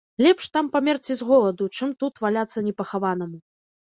Лепш 0.25 0.45
там 0.55 0.69
памерці 0.75 1.17
з 1.19 1.27
голаду, 1.31 1.69
чым 1.77 1.93
тут 2.05 2.13
валяцца 2.25 2.67
непахаванаму. 2.71 3.37